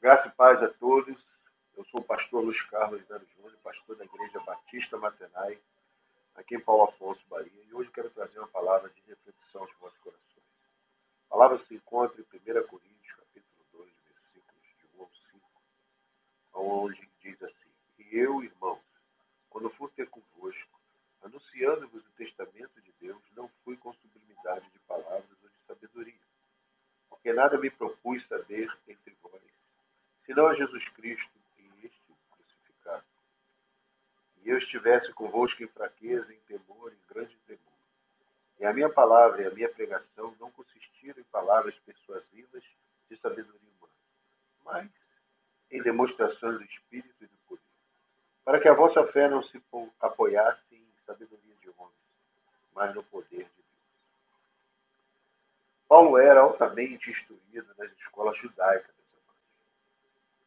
Graça 0.00 0.28
e 0.28 0.30
paz 0.30 0.62
a 0.62 0.68
todos. 0.68 1.22
Eu 1.76 1.84
sou 1.84 2.00
o 2.00 2.02
pastor 2.02 2.42
Luiz 2.42 2.58
Carlos 2.62 3.06
Dano 3.06 3.26
Júnior, 3.36 3.58
pastor 3.62 3.96
da 3.96 4.04
Igreja 4.06 4.40
Batista 4.40 4.96
Matenai, 4.96 5.60
aqui 6.34 6.54
em 6.54 6.60
Paulo 6.60 6.84
Afonso, 6.84 7.20
Bahia. 7.28 7.52
E 7.66 7.74
hoje 7.74 7.90
quero 7.90 8.08
trazer 8.08 8.38
uma 8.38 8.48
palavra 8.48 8.88
de 8.88 9.02
reflexão 9.02 9.60
aos 9.60 9.70
vossos 9.74 9.98
corações. 9.98 10.24
A 11.26 11.28
palavra 11.28 11.58
se 11.58 11.74
encontra 11.74 12.18
em 12.18 12.24
1 12.24 12.66
Coríntios, 12.66 13.12
capítulo 13.12 13.66
2, 13.72 13.92
versículos 14.06 14.62
de 14.78 14.86
1 14.96 15.02
ao 15.02 15.10
5, 15.32 15.50
onde 16.54 17.10
diz 17.20 17.42
assim: 17.42 17.70
E 17.98 18.18
eu, 18.18 18.42
irmãos, 18.42 18.80
quando 19.50 19.68
for 19.68 19.90
ter 19.90 20.08
convosco, 20.08 20.80
anunciando-vos 21.20 22.06
o 22.06 22.12
testamento 22.12 22.80
de 22.80 22.92
Deus, 22.98 23.22
não 23.36 23.50
fui 23.62 23.76
com 23.76 23.92
sublimidade 23.92 24.66
de 24.70 24.78
palavras 24.78 25.36
ou 25.42 25.48
de 25.50 25.58
sabedoria, 25.66 26.26
porque 27.10 27.34
nada 27.34 27.58
me 27.58 27.68
propus 27.68 28.24
saber 28.24 28.66
a 30.46 30.52
Jesus 30.52 30.88
Cristo 30.88 31.30
e 31.58 31.86
este 31.86 32.00
crucificado. 32.30 33.04
E 34.42 34.48
eu 34.48 34.56
estivesse 34.56 35.12
convosco 35.12 35.62
em 35.62 35.68
fraqueza, 35.68 36.32
em 36.32 36.38
temor, 36.40 36.92
em 36.92 37.14
grande 37.14 37.36
temor. 37.46 37.60
E 38.58 38.64
a 38.64 38.72
minha 38.72 38.90
palavra 38.90 39.42
e 39.42 39.46
a 39.46 39.50
minha 39.50 39.68
pregação 39.68 40.34
não 40.38 40.50
consistiram 40.50 41.20
em 41.20 41.24
palavras 41.24 41.78
persuasivas 41.78 42.62
de 43.08 43.16
sabedoria 43.16 43.70
humana, 43.78 43.94
mas 44.64 44.90
em 45.70 45.82
demonstrações 45.82 46.58
do 46.58 46.64
Espírito 46.64 47.24
e 47.24 47.26
do 47.26 47.36
poder, 47.48 47.62
para 48.44 48.60
que 48.60 48.68
a 48.68 48.74
vossa 48.74 49.02
fé 49.04 49.28
não 49.28 49.42
se 49.42 49.62
apoiasse 50.00 50.66
em 50.74 50.86
sabedoria 51.06 51.54
de 51.62 51.70
homens, 51.76 51.94
mas 52.74 52.94
no 52.94 53.02
poder 53.04 53.44
de 53.44 53.60
Paulo 55.90 56.16
era 56.18 56.42
altamente 56.42 57.10
instruído 57.10 57.74
nas 57.76 57.90
escolas 57.98 58.36
judaicas 58.36 58.94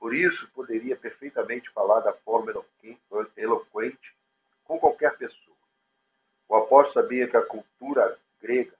Por 0.00 0.12
isso, 0.14 0.50
poderia 0.50 0.96
perfeitamente 0.96 1.70
falar 1.70 2.00
da 2.00 2.12
forma 2.12 2.52
eloquente 3.36 4.16
com 4.64 4.80
qualquer 4.80 5.16
pessoa. 5.16 5.56
O 6.48 6.56
apóstolo 6.56 7.04
sabia 7.04 7.28
que 7.28 7.36
a 7.36 7.46
cultura 7.46 8.18
grega 8.40 8.74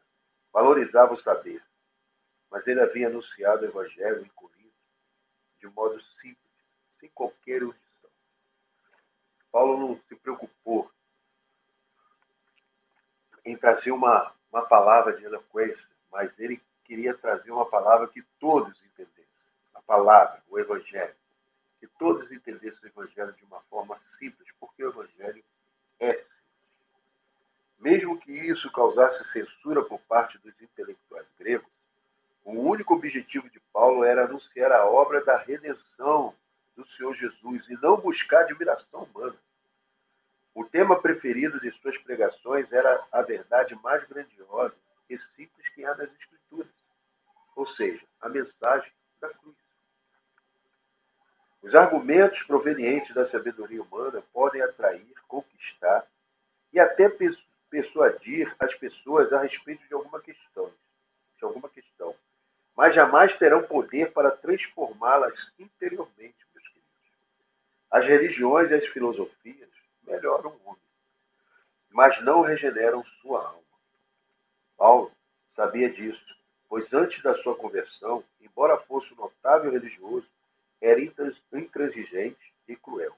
valorizava 0.52 1.12
o 1.12 1.16
saber, 1.16 1.62
mas 2.50 2.66
ele 2.66 2.80
havia 2.80 3.06
anunciado 3.06 3.62
o 3.62 3.68
evangelho 3.68 4.24
em 4.24 4.28
Corinto 4.30 4.50
de 5.60 5.68
modo 5.68 6.00
simples, 6.00 6.38
sem 6.98 7.08
qualquer 7.10 7.56
erudição. 7.56 8.10
Paulo 9.52 9.78
não 9.78 10.00
se 10.00 10.16
preocupou 10.16 10.91
em 13.44 13.56
trazer 13.56 13.92
uma, 13.92 14.34
uma 14.50 14.62
palavra 14.66 15.12
de 15.16 15.24
eloquência 15.24 15.88
mas 16.10 16.38
ele 16.38 16.60
queria 16.84 17.14
trazer 17.14 17.50
uma 17.50 17.66
palavra 17.66 18.08
que 18.08 18.22
todos 18.38 18.82
entendessem. 18.82 19.29
Palavra, 19.91 20.41
o 20.48 20.56
Evangelho. 20.56 21.16
Que 21.80 21.88
todos 21.98 22.30
entendessem 22.30 22.78
o 22.84 22.86
Evangelho 22.86 23.33
de 23.33 23.42
uma 23.42 23.60
forma 23.62 23.98
simples, 23.98 24.47
porque 24.60 24.84
o 24.84 24.88
Evangelho 24.88 25.42
é 25.98 26.14
simples. 26.14 26.38
Mesmo 27.77 28.16
que 28.20 28.30
isso 28.30 28.70
causasse 28.70 29.24
censura 29.24 29.82
por 29.82 29.98
parte 30.02 30.38
dos 30.38 30.55
intelectuais 30.62 31.27
gregos, 31.36 31.69
o 32.44 32.52
único 32.52 32.94
objetivo 32.94 33.50
de 33.50 33.58
Paulo 33.72 34.05
era 34.05 34.27
anunciar 34.27 34.70
a 34.70 34.86
obra 34.86 35.24
da 35.24 35.36
redenção 35.36 36.36
do 36.77 36.84
Senhor 36.84 37.12
Jesus 37.12 37.69
e 37.69 37.75
não 37.82 37.97
buscar 37.97 38.42
admiração 38.42 39.02
humana. 39.02 39.36
O 40.54 40.64
tema 40.64 41.02
preferido 41.02 41.58
de 41.58 41.69
suas 41.69 41.98
pregações 41.98 42.72
era 42.72 43.04
a 43.10 43.22
verdade 43.22 43.75
mais 43.82 44.04
grandiosa 44.04 44.77
e 45.08 45.19
simples 45.19 45.69
que 45.70 45.84
há 45.84 45.97
nas 45.97 46.12
Escrituras, 46.12 46.72
ou 47.56 47.66
seja, 47.66 48.06
a 48.20 48.28
mensagem 48.28 48.92
da 49.20 49.28
cruz. 49.30 49.59
Os 51.62 51.75
argumentos 51.75 52.42
provenientes 52.42 53.14
da 53.14 53.22
sabedoria 53.22 53.83
humana 53.83 54.22
podem 54.33 54.62
atrair, 54.62 55.14
conquistar 55.28 56.06
e 56.72 56.81
até 56.81 57.10
persuadir 57.69 58.54
as 58.59 58.75
pessoas 58.75 59.32
a 59.32 59.43
respeito 59.43 59.87
de 59.87 59.94
alguma 59.94 60.20
questão, 60.20 60.72
de 61.37 61.44
alguma 61.44 61.69
questão, 61.69 62.15
mas 62.75 62.94
jamais 62.94 63.37
terão 63.37 63.62
poder 63.62 64.12
para 64.12 64.31
transformá-las 64.31 65.53
interiormente, 65.59 66.47
meus 66.54 66.66
queridos. 66.69 67.12
As 67.91 68.06
religiões 68.06 68.70
e 68.70 68.75
as 68.75 68.87
filosofias 68.87 69.69
melhoram 70.06 70.50
o 70.50 70.70
homem, 70.70 70.82
mas 71.91 72.22
não 72.25 72.41
regeneram 72.41 73.04
sua 73.04 73.47
alma. 73.47 73.60
Paulo 74.78 75.12
sabia 75.54 75.91
disso, 75.91 76.25
pois 76.69 76.93
antes 76.94 77.22
da 77.22 77.34
sua 77.34 77.54
conversão, 77.54 78.25
embora 78.41 78.78
fosse 78.78 79.12
um 79.12 79.16
notável 79.16 79.70
religioso, 79.70 80.26
era 80.80 81.00
intransigente 81.52 82.54
e 82.66 82.76
cruel. 82.76 83.16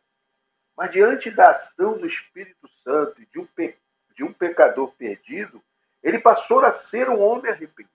Mas 0.77 0.93
diante 0.93 1.31
da 1.31 1.51
ação 1.51 1.99
do 1.99 2.07
Espírito 2.07 2.67
Santo 2.69 3.21
e 3.21 3.27
de 3.27 3.39
um, 3.39 3.47
pe... 3.47 3.77
de 4.15 4.25
um 4.25 4.33
pecador 4.33 4.93
perdido, 4.95 5.63
ele 6.03 6.19
passou 6.19 6.61
a 6.61 6.71
ser 6.71 7.09
um 7.09 7.21
homem 7.21 7.51
arrependido. 7.51 7.93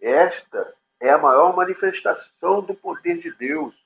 Esta 0.00 0.76
é 1.00 1.10
a 1.10 1.18
maior 1.18 1.56
manifestação 1.56 2.60
do 2.60 2.74
poder 2.74 3.16
de 3.16 3.32
Deus, 3.32 3.82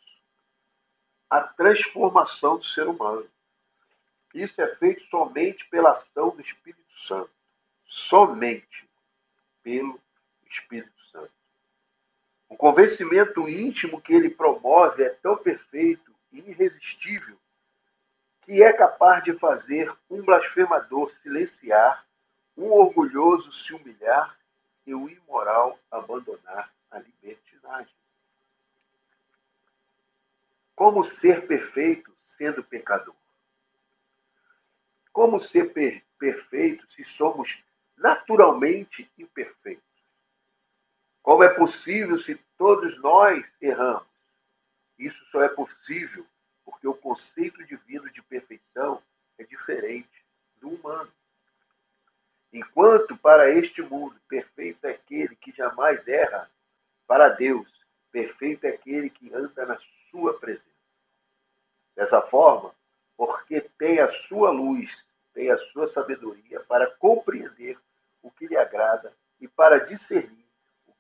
a 1.30 1.40
transformação 1.40 2.56
do 2.56 2.64
ser 2.64 2.88
humano. 2.88 3.28
Isso 4.34 4.60
é 4.60 4.66
feito 4.76 5.00
somente 5.02 5.66
pela 5.68 5.92
ação 5.92 6.30
do 6.30 6.40
Espírito 6.40 6.90
Santo 6.90 7.30
somente 7.88 8.88
pelo 9.62 10.00
Espírito 10.46 11.00
Santo. 11.10 11.32
O 12.48 12.56
convencimento 12.56 13.48
íntimo 13.48 14.00
que 14.00 14.14
ele 14.14 14.30
promove 14.30 15.02
é 15.02 15.10
tão 15.10 15.36
perfeito 15.36 16.14
e 16.32 16.38
irresistível 16.38 17.36
que 18.48 18.62
é 18.62 18.72
capaz 18.72 19.22
de 19.22 19.34
fazer 19.34 19.94
um 20.08 20.22
blasfemador 20.22 21.10
silenciar, 21.10 22.06
um 22.56 22.72
orgulhoso 22.72 23.52
se 23.52 23.74
humilhar 23.74 24.38
e 24.86 24.94
o 24.94 25.06
imoral 25.06 25.78
abandonar 25.90 26.72
a 26.90 26.98
libertinagem. 26.98 27.94
Como 30.74 31.02
ser 31.02 31.46
perfeito 31.46 32.10
sendo 32.16 32.64
pecador? 32.64 33.14
Como 35.12 35.38
ser 35.38 35.74
per 35.74 36.02
perfeito 36.18 36.86
se 36.86 37.04
somos 37.04 37.62
naturalmente 37.98 39.12
imperfeitos. 39.18 39.77
Como 41.28 41.44
é 41.44 41.48
possível 41.50 42.16
se 42.16 42.36
todos 42.56 42.98
nós 43.02 43.54
erramos? 43.60 44.08
Isso 44.98 45.22
só 45.26 45.42
é 45.42 45.48
possível 45.50 46.24
porque 46.64 46.88
o 46.88 46.94
conceito 46.94 47.62
divino 47.66 48.08
de 48.08 48.22
perfeição 48.22 49.02
é 49.36 49.44
diferente 49.44 50.24
do 50.56 50.70
humano. 50.70 51.12
Enquanto 52.50 53.14
para 53.14 53.50
este 53.50 53.82
mundo 53.82 54.18
perfeito 54.26 54.86
é 54.86 54.92
aquele 54.92 55.36
que 55.36 55.52
jamais 55.52 56.08
erra, 56.08 56.50
para 57.06 57.28
Deus 57.28 57.78
perfeito 58.10 58.64
é 58.64 58.70
aquele 58.70 59.10
que 59.10 59.30
anda 59.34 59.66
na 59.66 59.76
sua 60.10 60.32
presença. 60.40 60.72
Dessa 61.94 62.22
forma, 62.22 62.74
porque 63.18 63.60
tem 63.60 64.00
a 64.00 64.06
sua 64.06 64.50
luz, 64.50 65.06
tem 65.34 65.50
a 65.50 65.58
sua 65.58 65.86
sabedoria 65.86 66.60
para 66.60 66.90
compreender 66.92 67.78
o 68.22 68.30
que 68.30 68.46
lhe 68.46 68.56
agrada 68.56 69.14
e 69.38 69.46
para 69.46 69.76
discernir 69.76 70.47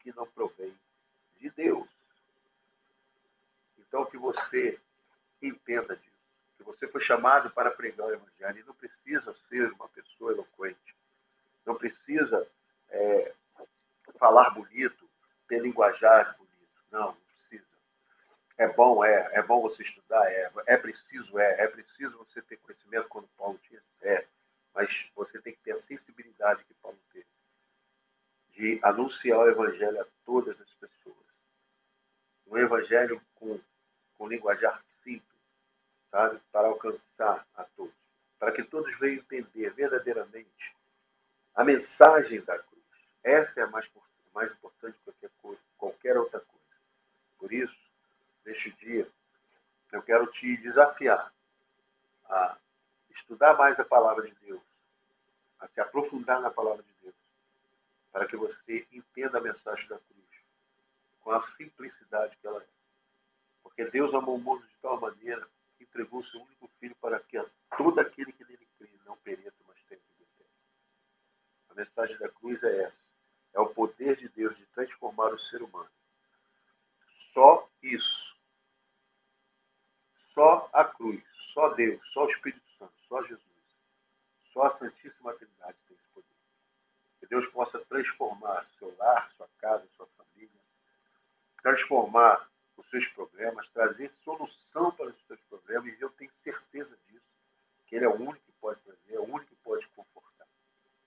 que 0.00 0.14
não 0.14 0.26
provém 0.26 0.74
de 1.38 1.50
Deus. 1.50 1.88
Então, 3.78 4.04
que 4.04 4.18
você 4.18 4.78
entenda 5.40 5.96
disso. 5.96 6.08
Que 6.56 6.62
você 6.62 6.86
foi 6.88 7.00
chamado 7.00 7.50
para 7.50 7.70
pregar 7.70 8.08
o 8.08 8.12
Evangelho 8.12 8.60
e 8.60 8.64
não 8.64 8.74
precisa 8.74 9.32
ser 9.32 9.72
uma 9.72 9.88
pessoa 9.88 10.32
eloquente. 10.32 10.96
Não 11.64 11.74
precisa 11.74 12.46
é, 12.90 13.32
falar 14.18 14.50
bonito, 14.50 15.08
ter 15.46 15.60
linguajar 15.60 16.36
bonito. 16.36 16.84
Não, 16.90 17.06
não 17.06 17.14
precisa. 17.14 17.66
É 18.56 18.66
bom, 18.66 19.04
é. 19.04 19.30
É 19.32 19.42
bom 19.42 19.62
você 19.62 19.82
estudar, 19.82 20.30
é. 20.30 20.50
É 20.66 20.76
preciso, 20.76 21.38
é. 21.38 21.62
É 21.62 21.68
preciso 21.68 22.18
você 22.18 22.42
ter 22.42 22.56
conhecimento 22.58 23.08
quando 23.08 23.28
Paulo 23.36 23.58
tinha, 23.58 23.82
é. 24.02 24.26
Mas 24.74 25.10
você 25.14 25.40
tem 25.40 25.54
que 25.54 25.60
ter 25.60 25.72
a 25.72 25.76
sensibilidade 25.76 26.64
que 26.64 26.74
Paulo 26.74 26.98
teve 27.12 27.27
de 28.58 28.80
anunciar 28.82 29.38
o 29.38 29.48
Evangelho 29.48 30.00
a 30.00 30.06
todas 30.26 30.60
as 30.60 30.74
pessoas. 30.74 31.16
Um 32.48 32.58
Evangelho 32.58 33.22
com, 33.36 33.60
com 34.16 34.26
linguajar 34.26 34.82
simples, 34.82 35.40
sabe? 36.10 36.40
Para 36.50 36.66
alcançar 36.66 37.46
a 37.54 37.62
todos. 37.62 37.94
Para 38.36 38.50
que 38.50 38.64
todos 38.64 38.98
venham 38.98 39.20
entender 39.20 39.70
verdadeiramente 39.70 40.74
a 41.54 41.64
mensagem 41.64 42.40
da 42.40 42.58
cruz. 42.58 42.82
Essa 43.22 43.60
é 43.60 43.62
a 43.62 43.68
mais, 43.68 43.88
mais 44.34 44.50
importante 44.50 44.98
que 44.98 45.12
qualquer, 45.12 45.60
qualquer 45.76 46.16
outra 46.16 46.40
coisa. 46.40 46.76
Por 47.38 47.52
isso, 47.52 47.78
neste 48.44 48.72
dia, 48.72 49.08
eu 49.92 50.02
quero 50.02 50.26
te 50.26 50.56
desafiar 50.56 51.32
a 52.24 52.58
estudar 53.10 53.56
mais 53.56 53.78
a 53.78 53.84
palavra 53.84 54.26
de 54.26 54.34
Deus, 54.44 54.62
a 55.60 55.66
se 55.68 55.80
aprofundar 55.80 56.40
na 56.40 56.50
palavra 56.50 56.82
de 56.82 56.92
Deus, 57.02 57.14
para 58.12 58.26
que 58.26 58.36
você 58.36 58.86
entenda 58.90 59.38
a 59.38 59.40
mensagem 59.40 59.86
da 59.88 59.98
cruz 59.98 60.28
com 61.20 61.32
a 61.32 61.40
simplicidade 61.40 62.36
que 62.38 62.46
ela 62.46 62.62
é. 62.62 62.66
Porque 63.62 63.84
Deus 63.90 64.14
amou 64.14 64.36
o 64.36 64.40
mundo 64.40 64.66
de 64.66 64.76
tal 64.80 64.98
maneira 64.98 65.46
que 65.76 65.84
entregou 65.84 66.20
o 66.20 66.22
seu 66.22 66.40
único 66.40 66.68
filho 66.80 66.96
para 67.00 67.20
que 67.20 67.38
todo 67.76 68.00
aquele 68.00 68.32
que 68.32 68.44
nele 68.44 68.66
crê 68.78 68.90
não 69.04 69.16
pereça, 69.18 69.62
mas 69.66 69.80
tenha 69.84 70.00
vida 70.00 70.24
eterna. 70.24 70.52
A 71.68 71.74
mensagem 71.74 72.18
da 72.18 72.28
cruz 72.28 72.62
é 72.62 72.82
essa. 72.82 73.02
É 73.52 73.60
o 73.60 73.68
poder 73.68 74.16
de 74.16 74.28
Deus 74.28 74.56
de 74.56 74.66
transformar 74.66 75.32
o 75.32 75.38
ser 75.38 75.62
humano. 75.62 75.90
Só 77.32 77.68
isso. 77.82 78.36
Só 80.16 80.70
a 80.72 80.84
cruz, 80.84 81.22
só 81.52 81.68
Deus, 81.74 82.04
só 82.10 82.24
o 82.24 82.30
Espírito 82.30 82.68
Santo, 82.78 82.94
só 83.08 83.22
Jesus. 83.22 83.42
Só 84.52 84.62
a 84.62 84.70
Santíssima 84.70 85.34
Trindade 85.34 85.76
tem 85.86 85.96
esse 85.96 86.08
poder. 86.08 86.36
Que 87.20 87.26
Deus 87.26 87.46
possa 87.46 87.78
transformar 87.98 88.64
seu 88.78 88.94
lar, 88.96 89.30
sua 89.36 89.48
casa, 89.58 89.86
sua 89.96 90.06
família, 90.06 90.60
transformar 91.60 92.48
os 92.76 92.86
seus 92.86 93.06
problemas, 93.08 93.68
trazer 93.70 94.08
solução 94.08 94.92
para 94.92 95.06
os 95.06 95.26
seus 95.26 95.40
problemas, 95.42 95.98
e 95.98 96.00
eu 96.00 96.10
tenho 96.10 96.32
certeza 96.32 96.96
disso, 97.08 97.26
que 97.86 97.96
Ele 97.96 98.04
é 98.04 98.08
o 98.08 98.14
único 98.14 98.44
que 98.44 98.52
pode 98.52 98.80
trazer, 98.82 99.14
é 99.14 99.18
o 99.18 99.24
único 99.24 99.46
que 99.46 99.56
pode 99.56 99.86
confortar. 99.88 100.46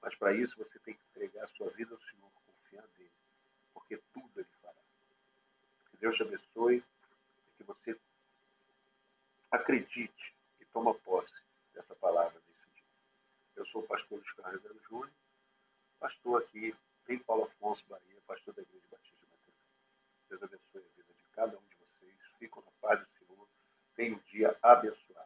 Mas 0.01 0.15
para 0.15 0.33
isso 0.33 0.57
você 0.57 0.77
tem 0.79 0.93
que 0.93 1.01
entregar 1.11 1.45
a 1.45 1.47
sua 1.47 1.69
vida 1.69 1.93
ao 1.93 2.01
Senhor, 2.01 2.29
confiar 2.45 2.85
nele, 2.97 3.11
porque 3.73 3.97
tudo 4.13 4.29
Ele 4.35 4.49
fará. 4.61 4.75
Que 5.91 5.97
Deus 5.97 6.15
te 6.15 6.23
abençoe 6.23 6.83
e 7.47 7.51
que 7.57 7.63
você 7.63 7.97
acredite 9.49 10.35
e 10.59 10.65
toma 10.65 10.93
posse 10.93 11.33
dessa 11.73 11.95
palavra 11.95 12.37
nesse 12.49 12.69
dia. 12.73 12.83
Eu 13.55 13.63
sou 13.63 13.81
o 13.81 13.87
pastor 13.87 14.19
Luiz 14.19 14.83
Júnior, 14.89 15.09
pastor 16.01 16.41
aqui 16.41 16.75
em 17.07 17.19
Paulo 17.19 17.43
Afonso, 17.43 17.85
Bahia, 17.87 18.19
pastor 18.25 18.55
da 18.55 18.63
Igreja 18.63 18.87
Batista 18.89 19.15
de 19.21 19.27
Matheus. 19.29 19.55
Deus 20.29 20.43
abençoe 20.43 20.81
a 20.81 20.95
vida 20.97 21.13
de 21.13 21.23
cada 21.31 21.57
um 21.57 21.61
de 21.61 21.75
vocês. 21.75 22.17
Fico 22.39 22.63
na 22.65 22.71
paz 22.81 22.99
do 22.99 23.07
Senhor. 23.19 23.47
Tenha 23.95 24.15
um 24.15 24.19
dia 24.31 24.57
abençoado. 24.63 25.20